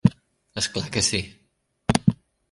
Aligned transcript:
És 0.61 0.69
clar 0.77 0.83
que 0.95 1.03
sí. 1.07 1.19